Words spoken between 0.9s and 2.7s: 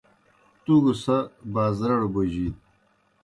سہ بازرَڑ بوجِیت۔